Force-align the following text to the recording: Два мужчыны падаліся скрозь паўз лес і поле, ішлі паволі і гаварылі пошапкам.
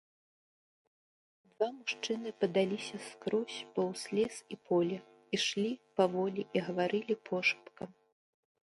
Два 1.51 1.67
мужчыны 1.79 2.29
падаліся 2.43 2.97
скрозь 3.09 3.61
паўз 3.77 4.01
лес 4.21 4.35
і 4.57 4.61
поле, 4.71 4.97
ішлі 5.41 5.71
паволі 6.01 6.41
і 6.55 6.67
гаварылі 6.71 7.15
пошапкам. 7.31 7.89